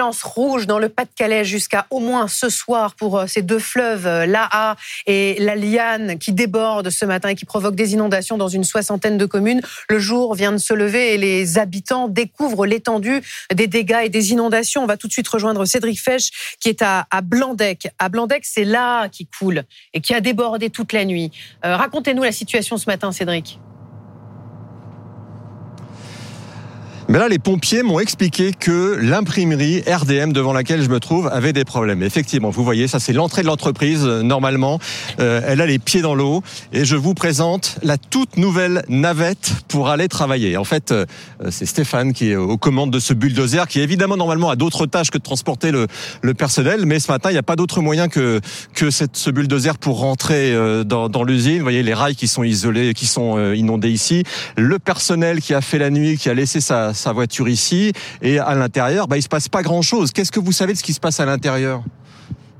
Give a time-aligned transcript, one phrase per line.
[0.00, 4.26] rouge dans le Pas-de-Calais jusqu'à au moins ce soir pour euh, ces deux fleuves, euh,
[4.26, 4.76] l'Aa
[5.06, 9.18] et la Liane, qui débordent ce matin et qui provoquent des inondations dans une soixantaine
[9.18, 9.60] de communes.
[9.88, 13.22] Le jour vient de se lever et les habitants découvrent l'étendue
[13.54, 14.82] des dégâts et des inondations.
[14.82, 17.88] On va tout de suite rejoindre Cédric Fesch, qui est à, Blandec.
[17.98, 19.64] À Blandec, c'est là qui coule
[19.94, 21.30] et qui a débordé toute la nuit.
[21.64, 23.60] Euh, racontez-nous la situation ce matin, Cédric.
[27.10, 31.52] Mais là, les pompiers m'ont expliqué que l'imprimerie RDM devant laquelle je me trouve avait
[31.52, 32.04] des problèmes.
[32.04, 34.78] Effectivement, vous voyez, ça c'est l'entrée de l'entreprise euh, normalement.
[35.18, 39.54] Euh, elle a les pieds dans l'eau et je vous présente la toute nouvelle navette
[39.66, 40.56] pour aller travailler.
[40.56, 41.04] En fait, euh,
[41.50, 45.10] c'est Stéphane qui est aux commandes de ce bulldozer qui évidemment normalement a d'autres tâches
[45.10, 45.88] que de transporter le,
[46.22, 48.40] le personnel, mais ce matin il n'y a pas d'autre moyen que
[48.72, 51.56] que ce bulldozer pour rentrer dans, dans l'usine.
[51.56, 54.22] Vous voyez les rails qui sont isolés, qui sont inondés ici,
[54.56, 58.38] le personnel qui a fait la nuit, qui a laissé sa sa voiture ici et
[58.38, 60.12] à l'intérieur, bah, il se passe pas grand chose.
[60.12, 61.82] Qu'est-ce que vous savez de ce qui se passe à l'intérieur?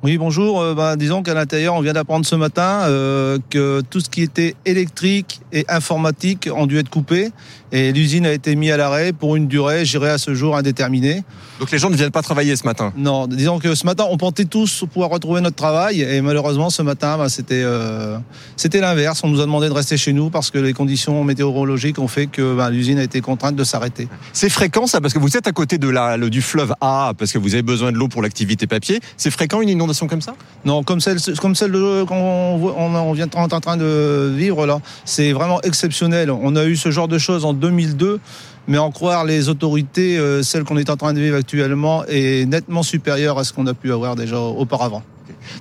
[0.03, 0.63] Oui, bonjour.
[0.63, 4.23] Euh, bah, disons qu'à l'intérieur, on vient d'apprendre ce matin euh, que tout ce qui
[4.23, 7.31] était électrique et informatique ont dû être coupé
[7.73, 11.23] et l'usine a été mise à l'arrêt pour une durée, j'irai à ce jour indéterminée.
[11.61, 12.93] Donc les gens ne viennent pas travailler ce matin?
[12.97, 16.83] Non, disons que ce matin, on pensait tous pouvoir retrouver notre travail et malheureusement ce
[16.83, 18.17] matin, bah, c'était euh,
[18.57, 19.21] c'était l'inverse.
[19.23, 22.27] On nous a demandé de rester chez nous parce que les conditions météorologiques ont fait
[22.27, 24.09] que bah, l'usine a été contrainte de s'arrêter.
[24.33, 25.01] C'est fréquent ça?
[25.01, 27.53] Parce que vous êtes à côté de la, le, du fleuve A parce que vous
[27.53, 29.01] avez besoin de l'eau pour l'activité papier.
[29.19, 30.35] C'est fréquent une inondation comme ça?
[30.65, 35.33] Non, comme celle comme celle qu'on on, on vient en train de vivre là, c'est
[35.33, 36.31] vraiment exceptionnel.
[36.31, 38.21] On a eu ce genre de choses en 2002
[38.69, 42.47] mais en croire les autorités, euh, celle qu'on est en train de vivre actuellement, est
[42.47, 45.03] nettement supérieure à ce qu'on a pu avoir déjà auparavant.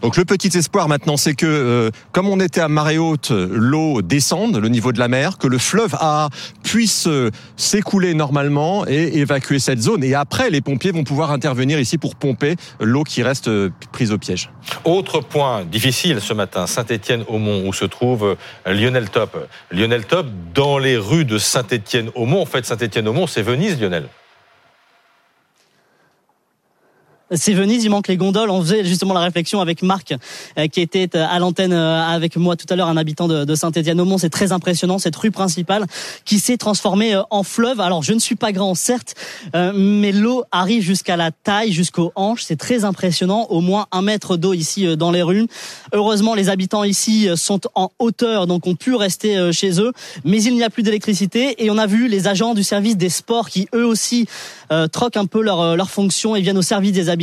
[0.01, 4.01] Donc le petit espoir maintenant, c'est que euh, comme on était à marée haute, l'eau
[4.01, 6.29] descende, le niveau de la mer, que le fleuve A
[6.63, 10.03] puisse euh, s'écouler normalement et évacuer cette zone.
[10.03, 14.11] Et après, les pompiers vont pouvoir intervenir ici pour pomper l'eau qui reste euh, prise
[14.11, 14.51] au piège.
[14.85, 18.35] Autre point difficile ce matin, Saint-Étienne-au-Mont, où se trouve
[18.65, 19.47] Lionel Top.
[19.71, 22.41] Lionel Top, dans les rues de Saint-Étienne-au-Mont.
[22.41, 24.07] En fait, Saint-Étienne-au-Mont, c'est Venise, Lionel.
[27.31, 28.49] C'est Venise, il manque les gondoles.
[28.49, 30.15] On faisait justement la réflexion avec Marc,
[30.57, 33.55] euh, qui était euh, à l'antenne euh, avec moi tout à l'heure, un habitant de,
[33.55, 34.17] Saint-Étienne-au-Mont.
[34.17, 35.85] C'est très impressionnant, cette rue principale
[36.25, 37.81] qui s'est transformée en fleuve.
[37.81, 39.15] Alors, je ne suis pas grand, certes,
[39.53, 42.43] mais l'eau arrive jusqu'à la taille, jusqu'aux hanches.
[42.43, 43.47] C'est très impressionnant.
[43.49, 45.47] Au moins un mètre d'eau ici dans les rues.
[45.93, 49.91] Heureusement, les habitants ici sont en hauteur, donc ont pu rester chez eux.
[50.23, 53.09] Mais il n'y a plus d'électricité et on a vu les agents du service des
[53.09, 54.27] sports qui, eux aussi,
[54.91, 57.18] troquent un peu leur, leur fonction et viennent au service des habitants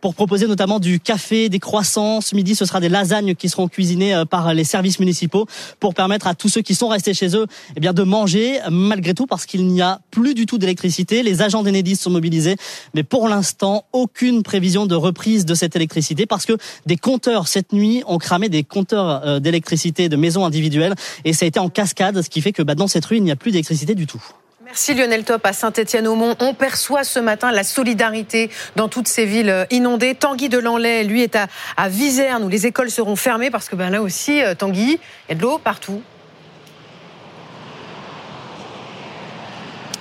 [0.00, 2.20] pour proposer notamment du café, des croissants.
[2.20, 5.46] Ce midi, ce sera des lasagnes qui seront cuisinées euh, par les services municipaux
[5.80, 7.46] pour permettre à tous ceux qui sont restés chez eux
[7.76, 11.22] eh de manger malgré tout parce qu'il n'y a plus du tout d'électricité.
[11.22, 12.56] Les agents d'Enedis sont mobilisés,
[12.94, 16.56] mais pour l'instant, aucune prévision de reprise de cette électricité parce que
[16.86, 21.44] des compteurs cette nuit ont cramé des compteurs euh, d'électricité de maisons individuelles et ça
[21.44, 23.36] a été en cascade, ce qui fait que bah, dans cette rue, il n'y a
[23.36, 24.22] plus d'électricité du tout.
[24.68, 26.36] Merci Lionel Top à Saint-Étienne-au-Mont.
[26.40, 30.14] On perçoit ce matin la solidarité dans toutes ces villes euh, inondées.
[30.14, 31.46] Tanguy de Lanlay, lui, est à,
[31.78, 35.30] à Viserne où les écoles seront fermées parce que ben, là aussi, euh, Tanguy, il
[35.30, 36.02] y a de l'eau partout.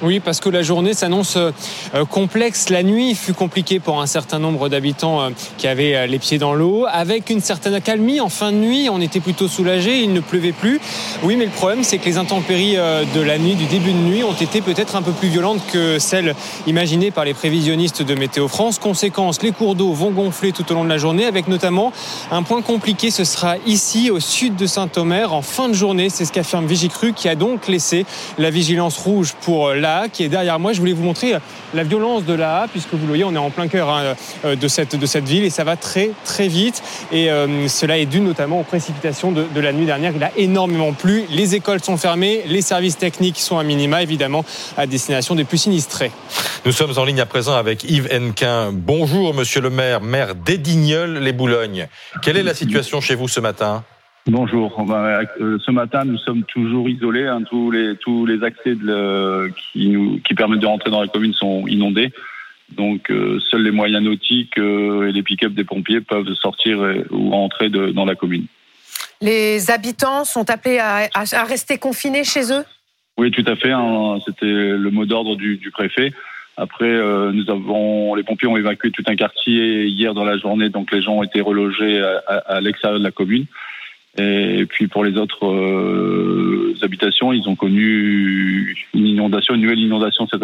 [0.04, 1.52] Oui, parce que la journée s'annonce euh,
[2.06, 2.70] complexe.
[2.70, 6.38] La nuit fut compliquée pour un certain nombre d'habitants euh, qui avaient euh, les pieds
[6.38, 6.86] dans l'eau.
[6.88, 10.52] Avec une certaine accalmie, en fin de nuit, on était plutôt soulagés, il ne pleuvait
[10.52, 10.80] plus.
[11.24, 14.24] Oui, mais le problème, c'est que les intempéries de la nuit, du début de nuit,
[14.24, 16.36] ont été peut-être un peu plus violentes que celles
[16.68, 18.78] imaginées par les prévisionnistes de Météo France.
[18.78, 21.92] Conséquence, les cours d'eau vont gonfler tout au long de la journée, avec notamment
[22.32, 26.10] un point compliqué, ce sera ici, au sud de Saint-Omer, en fin de journée.
[26.10, 28.06] C'est ce qu'affirme Vigicru, qui a donc laissé
[28.38, 30.74] la vigilance rouge pour la qui est derrière moi.
[30.74, 31.36] Je voulais vous montrer
[31.74, 34.16] la violence de la puisque vous le voyez, on est en plein cœur hein,
[34.46, 36.82] euh, de, cette, de cette ville et ça va très très vite.
[37.12, 40.14] Et euh, cela est dû notamment aux précipitations de, de, la nuit dernière.
[40.16, 41.24] Il a énormément plu.
[41.30, 44.46] Les écoles sont fermées, les services techniques sont à minima, évidemment,
[44.78, 46.12] à destination des plus sinistrés.
[46.66, 48.72] Nous sommes en ligne à présent avec Yves Henquin.
[48.74, 51.88] Bonjour, monsieur le maire, maire d'Edigneul-les-Boulognes.
[52.22, 53.84] Quelle est la situation chez vous ce matin?
[54.30, 54.86] Bonjour.
[54.90, 57.28] Euh, ce matin, nous sommes toujours isolés.
[57.28, 57.44] Hein.
[57.50, 58.74] tous les tous les accès
[59.72, 62.12] qui nous qui permettent de rentrer dans la commune sont inondés.
[62.76, 66.78] Donc, euh, seuls les moyens nautiques euh, et les pick-up des pompiers peuvent sortir
[67.10, 68.48] ou entrer dans la commune.
[69.22, 71.08] Les habitants sont appelés à,
[71.46, 72.66] rester confinés chez eux?
[73.18, 73.72] Oui, tout à fait.
[73.72, 74.20] Hein.
[74.26, 76.12] C'était le mot d'ordre du, préfet.
[76.58, 76.92] Après,
[77.32, 81.02] nous avons les pompiers ont évacué tout un quartier hier dans la journée, donc les
[81.02, 83.46] gens ont été relogés à l'extérieur de la commune.
[84.18, 90.28] Et puis pour les autres euh, habitations, ils ont connu une inondation, une nouvelle inondation
[90.28, 90.44] cette,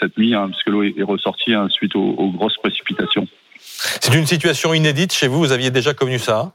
[0.00, 3.28] cette nuit, hein, puisque l'eau est ressortie hein, suite aux, aux, grosses précipitations.
[3.58, 5.38] C'est une situation inédite chez vous.
[5.38, 6.54] Vous aviez déjà connu ça?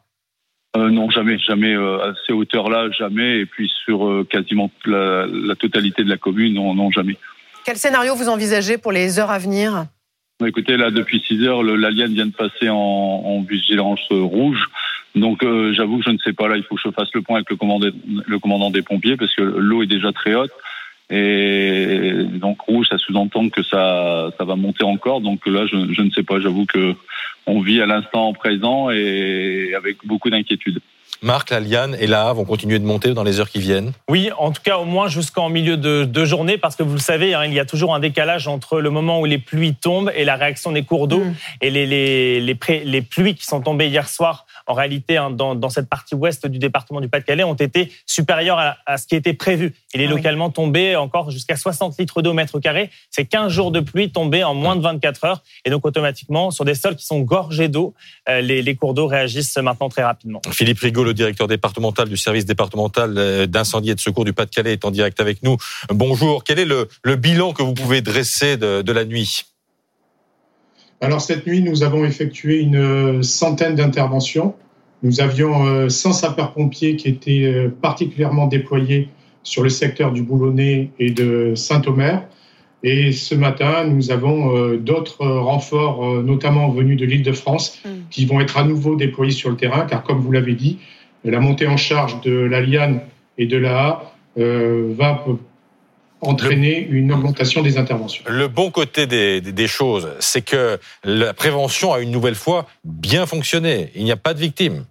[0.75, 3.39] Euh, non, jamais, jamais à ces hauteurs-là, jamais.
[3.39, 7.15] Et puis sur quasiment la, la, totalité de la commune, non, non, jamais.
[7.65, 9.85] Quel scénario vous envisagez pour les heures à venir?
[10.45, 14.69] Écoutez, là, depuis 6 heures, l'Alien vient de passer en, en vigilance rouge.
[15.15, 16.47] Donc, euh, j'avoue que je ne sais pas.
[16.47, 17.89] Là, il faut que je fasse le point avec le commandant,
[18.25, 20.51] le commandant des pompiers parce que l'eau est déjà très haute.
[21.11, 25.21] Et donc, rouge, ça sous-entend que ça, ça va monter encore.
[25.21, 26.39] Donc là, je, je ne sais pas.
[26.39, 26.95] J'avoue que
[27.47, 30.79] on vit à l'instant présent et avec beaucoup d'inquiétude.
[31.21, 34.29] Marc, la liane et la vont continuer de monter dans les heures qui viennent Oui,
[34.37, 37.33] en tout cas au moins jusqu'en milieu de, de, journée, parce que vous le savez,
[37.33, 40.23] hein, il y a toujours un décalage entre le moment où les pluies tombent et
[40.23, 41.25] la réaction des cours d'eau.
[41.25, 41.35] Mmh.
[41.61, 45.55] Et les, les, les, les, pluies qui sont tombées hier soir, en réalité, hein, dans,
[45.55, 49.15] dans, cette partie ouest du département du Pas-de-Calais, ont été supérieures à, à, ce qui
[49.15, 49.73] était prévu.
[49.95, 50.53] Il est ah localement oui.
[50.53, 52.91] tombé encore jusqu'à 60 litres d'eau mètre carré.
[53.09, 55.43] C'est 15 jours de pluie tombés en moins de 24 heures.
[55.65, 57.95] Et donc automatiquement, sur des sols qui sont gorgés d'eau,
[58.29, 60.41] euh, les, les cours d'eau réagissent maintenant très rapidement.
[60.51, 64.85] Philippe Rigaud, le directeur départemental du service départemental d'incendie et de secours du Pas-de-Calais est
[64.85, 65.57] en direct avec nous.
[65.89, 66.43] Bonjour.
[66.43, 69.45] Quel est le, le bilan que vous pouvez dresser de, de la nuit?
[71.01, 74.55] Alors cette nuit, nous avons effectué une centaine d'interventions.
[75.01, 79.07] Nous avions 100 sapeurs-pompiers qui étaient particulièrement déployés
[79.43, 82.27] sur le secteur du Boulonnais et de Saint-Omer.
[82.83, 87.79] Et ce matin, nous avons euh, d'autres renforts, euh, notamment venus de l'île de France,
[87.83, 87.89] mm.
[88.09, 90.77] qui vont être à nouveau déployés sur le terrain, car comme vous l'avez dit,
[91.25, 93.01] la montée en charge de la Liane
[93.37, 95.25] et de la euh, va
[96.21, 98.23] entraîner le, une augmentation des interventions.
[98.27, 103.25] Le bon côté des, des choses, c'est que la prévention a une nouvelle fois bien
[103.25, 103.91] fonctionné.
[103.95, 104.85] Il n'y a pas de victimes.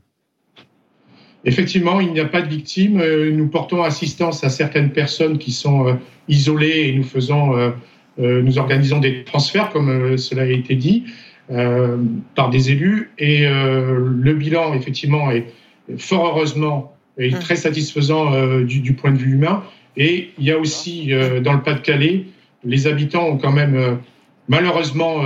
[1.44, 3.02] Effectivement, il n'y a pas de victimes.
[3.30, 5.98] Nous portons assistance à certaines personnes qui sont
[6.28, 7.72] isolées et nous faisons,
[8.18, 11.04] nous organisons des transferts, comme cela a été dit,
[12.34, 13.12] par des élus.
[13.18, 15.46] Et le bilan, effectivement, est
[15.96, 19.62] fort heureusement est très satisfaisant du, du, point de vue humain.
[19.98, 21.10] Et il y a aussi
[21.42, 22.24] dans le Pas-de-Calais,
[22.64, 23.98] les habitants ont quand même
[24.48, 25.24] malheureusement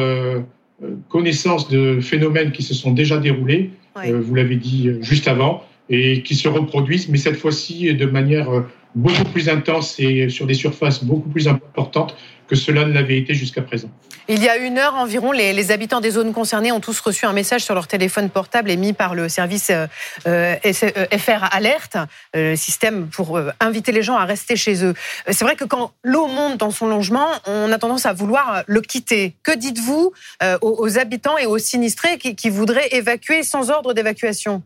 [1.08, 3.70] connaissance de phénomènes qui se sont déjà déroulés.
[3.94, 8.48] Vous l'avez dit juste avant et qui se reproduisent, mais cette fois-ci de manière
[8.94, 12.16] beaucoup plus intense et sur des surfaces beaucoup plus importantes
[12.52, 13.88] que cela ne l'avait été jusqu'à présent.
[14.28, 17.25] Il y a une heure environ, les, les, habitants des zones concernées ont tous reçu
[17.25, 19.87] un message sur leur téléphone portable émis par le service euh,
[20.26, 21.96] euh, FR Alerte,
[22.37, 24.93] euh, système pour euh, inviter les gens à rester chez eux.
[25.31, 28.82] C'est vrai que quand l'eau monte dans son logement, on a tendance à vouloir le
[28.82, 29.34] quitter.
[29.43, 30.12] Que dites-vous
[30.43, 34.62] euh, aux, aux, habitants et aux sinistrés qui, qui voudraient évacuer sans ordre d'évacuation?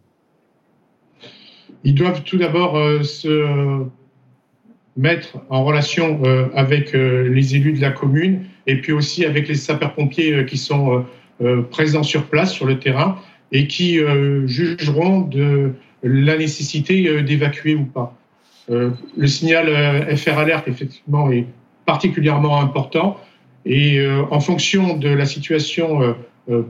[1.85, 3.87] Ils doivent tout d'abord euh, se
[4.97, 9.49] mettre en relation euh, avec euh, les élus de la commune et puis aussi avec
[9.49, 11.05] les sapeurs-pompiers euh, qui sont
[11.71, 13.19] présents sur place, sur le terrain,
[13.53, 14.01] et qui
[14.47, 15.73] jugeront de
[16.03, 18.17] la nécessité d'évacuer ou pas.
[18.71, 21.45] le signal FR Alert, effectivement, est
[21.85, 23.21] particulièrement important
[23.67, 24.01] et
[24.31, 26.17] en fonction de la situation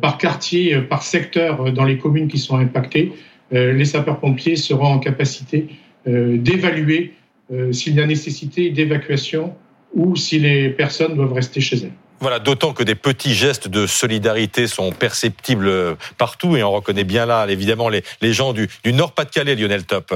[0.01, 3.13] par quartier, par secteur dans les communes qui sont impactées,
[3.53, 5.69] les sapeurs-pompiers seront en capacité
[6.07, 7.13] d'évaluer
[7.53, 9.55] euh, s'il y a nécessité d'évacuation
[9.95, 11.93] ou si les personnes doivent rester chez elles.
[12.21, 17.27] Voilà, d'autant que des petits gestes de solidarité sont perceptibles partout et on reconnaît bien
[17.27, 20.15] là, évidemment, les, les gens du, du Nord-Pas-de-Calais, Lionel Top.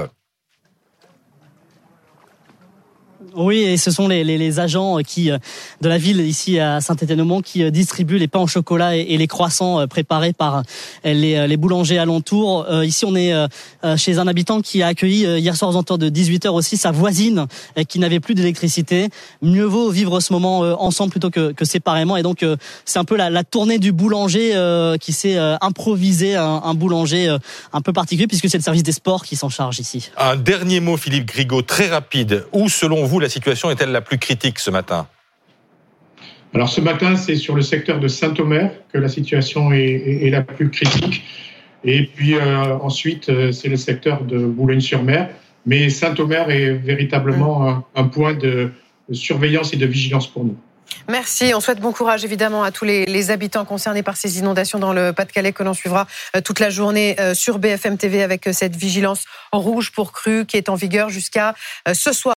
[3.37, 7.43] Oui, et ce sont les, les, les, agents qui de la ville ici à Saint-Étienne-au-Mont
[7.43, 10.63] qui distribuent les pains au chocolat et, les croissants préparés par
[11.05, 12.67] les, les boulangers alentours.
[12.69, 13.33] Euh, ici, on est
[13.97, 16.91] chez un habitant qui a accueilli hier soir aux alentours de 18 h aussi sa
[16.91, 17.47] voisine
[17.89, 19.09] qui n'avait plus d'électricité.
[19.43, 22.17] Mieux vaut vivre ce moment ensemble plutôt que, que séparément.
[22.17, 22.45] Et donc,
[22.85, 24.55] c'est un peu la, la, tournée du boulanger
[25.01, 27.37] qui s'est improvisé un, un, boulanger
[27.73, 30.11] un peu particulier puisque c'est le service des sports qui s'en charge ici.
[30.17, 32.45] Un dernier mot, Philippe Grigot, très rapide.
[32.53, 35.07] Où, selon vous, la situation est-elle la plus critique ce matin
[36.55, 40.31] Alors ce matin, c'est sur le secteur de Saint-Omer que la situation est, est, est,
[40.31, 41.23] la plus critique.
[41.85, 45.31] Et puis euh, ensuite, euh, c'est le secteur de Boulogne-sur-Mer.
[45.67, 48.73] Mais Saint-Omer est véritablement un, un point de
[49.12, 50.57] surveillance et de vigilance pour nous.
[51.09, 51.53] Merci.
[51.55, 54.93] On souhaite bon courage évidemment à tous les, les habitants concernés par ces inondations dans
[54.93, 59.25] le Pas-de-Calais que l'on suivra euh, toute la journée sur BFM TV avec cette vigilance
[59.53, 61.55] rouge pour cru qui est en vigueur jusqu'à
[61.93, 62.29] ce soir.